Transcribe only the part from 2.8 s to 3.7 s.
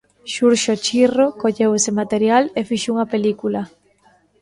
unha película.